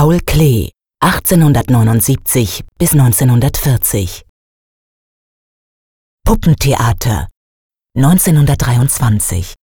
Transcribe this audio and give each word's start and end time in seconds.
Paul 0.00 0.20
Klee, 0.20 0.70
1879 1.00 2.62
bis 2.78 2.92
1940. 2.92 4.24
Puppentheater, 6.24 7.26
1923. 7.96 9.54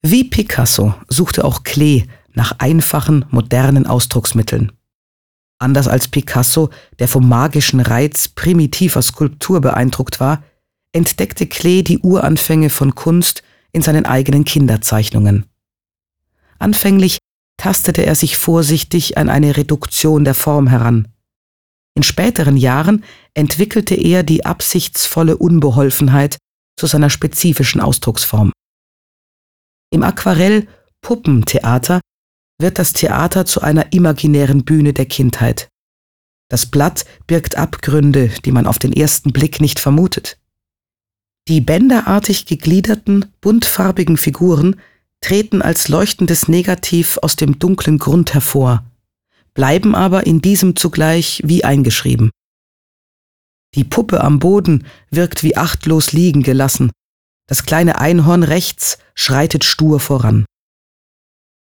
Wie 0.00 0.24
Picasso 0.24 0.94
suchte 1.08 1.44
auch 1.44 1.64
Klee 1.64 2.06
nach 2.32 2.58
einfachen, 2.60 3.26
modernen 3.28 3.86
Ausdrucksmitteln. 3.86 4.72
Anders 5.58 5.86
als 5.86 6.08
Picasso, 6.08 6.70
der 6.98 7.08
vom 7.08 7.28
magischen 7.28 7.80
Reiz 7.80 8.28
primitiver 8.28 9.02
Skulptur 9.02 9.60
beeindruckt 9.60 10.18
war, 10.18 10.42
entdeckte 10.92 11.46
Klee 11.46 11.82
die 11.82 11.98
Uranfänge 11.98 12.70
von 12.70 12.94
Kunst 12.94 13.42
in 13.72 13.82
seinen 13.82 14.06
eigenen 14.06 14.44
Kinderzeichnungen. 14.44 15.44
Anfänglich 16.58 17.18
tastete 17.60 18.06
er 18.06 18.14
sich 18.14 18.38
vorsichtig 18.38 19.18
an 19.18 19.28
eine 19.28 19.58
Reduktion 19.58 20.24
der 20.24 20.32
Form 20.32 20.66
heran. 20.66 21.08
In 21.94 22.02
späteren 22.02 22.56
Jahren 22.56 23.04
entwickelte 23.34 23.94
er 23.94 24.22
die 24.22 24.46
absichtsvolle 24.46 25.36
Unbeholfenheit 25.36 26.38
zu 26.78 26.86
seiner 26.86 27.10
spezifischen 27.10 27.82
Ausdrucksform. 27.82 28.50
Im 29.92 30.02
Aquarell 30.02 30.68
Puppentheater 31.02 32.00
wird 32.58 32.78
das 32.78 32.94
Theater 32.94 33.44
zu 33.44 33.60
einer 33.60 33.92
imaginären 33.92 34.64
Bühne 34.64 34.94
der 34.94 35.06
Kindheit. 35.06 35.68
Das 36.48 36.64
Blatt 36.64 37.04
birgt 37.26 37.58
Abgründe, 37.58 38.30
die 38.42 38.52
man 38.52 38.66
auf 38.66 38.78
den 38.78 38.94
ersten 38.94 39.32
Blick 39.32 39.60
nicht 39.60 39.80
vermutet. 39.80 40.38
Die 41.46 41.60
bänderartig 41.60 42.46
gegliederten, 42.46 43.26
buntfarbigen 43.42 44.16
Figuren 44.16 44.80
treten 45.20 45.62
als 45.62 45.88
leuchtendes 45.88 46.48
Negativ 46.48 47.18
aus 47.22 47.36
dem 47.36 47.58
dunklen 47.58 47.98
Grund 47.98 48.34
hervor, 48.34 48.84
bleiben 49.54 49.94
aber 49.94 50.26
in 50.26 50.40
diesem 50.40 50.76
zugleich 50.76 51.42
wie 51.44 51.64
eingeschrieben. 51.64 52.30
Die 53.74 53.84
Puppe 53.84 54.22
am 54.22 54.38
Boden 54.38 54.86
wirkt 55.10 55.42
wie 55.42 55.56
achtlos 55.56 56.12
liegen 56.12 56.42
gelassen, 56.42 56.90
das 57.46 57.64
kleine 57.64 57.98
Einhorn 57.98 58.44
rechts 58.44 58.98
schreitet 59.14 59.64
stur 59.64 59.98
voran. 59.98 60.44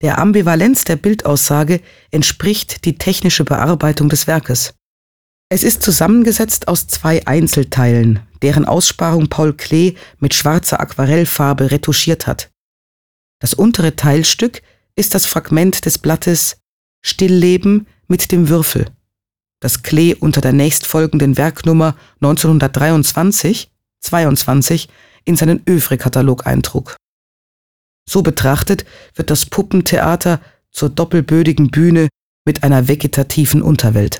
Der 0.02 0.18
Ambivalenz 0.18 0.86
der 0.86 0.96
Bildaussage 0.96 1.82
entspricht 2.12 2.86
die 2.86 2.98
technische 2.98 3.46
Bearbeitung 3.46 4.10
des 4.10 4.28
Werkes. 4.28 4.74
Es 5.50 5.64
ist 5.64 5.84
zusammengesetzt 5.84 6.68
aus 6.68 6.88
zwei 6.88 7.28
Einzelteilen, 7.28 8.22
deren 8.42 8.66
Aussparung 8.66 9.28
Paul 9.28 9.54
Klee 9.54 9.96
mit 10.20 10.34
schwarzer 10.34 10.80
Aquarellfarbe 10.80 11.72
retuschiert 11.72 12.28
hat. 12.28 12.50
Das 13.44 13.54
untere 13.54 13.98
Teilstück 13.98 14.62
ist 14.96 15.14
das 15.14 15.26
Fragment 15.26 15.86
des 15.86 15.98
Blattes 15.98 16.62
Stillleben 17.02 17.88
mit 18.08 18.32
dem 18.32 18.48
Würfel, 18.48 18.86
das 19.60 19.84
Klee 19.84 20.16
unter 20.16 20.40
der 20.40 20.54
nächstfolgenden 20.54 21.36
Werknummer 21.36 21.98
1923 22.22 23.70
22 24.00 24.88
in 25.26 25.36
seinen 25.36 25.62
Övre-Katalog 25.68 26.48
eintrug. 26.48 26.96
So 28.10 28.22
betrachtet 28.22 28.86
wird 29.14 29.30
das 29.30 29.46
Puppentheater 29.46 30.40
zur 30.72 30.90
doppelbödigen 30.90 31.70
Bühne 31.70 32.08
mit 32.46 32.64
einer 32.64 32.88
vegetativen 32.88 33.62
Unterwelt. 33.62 34.20